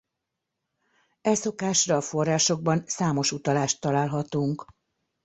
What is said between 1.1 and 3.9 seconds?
E szokásra a forrásokban számos utalást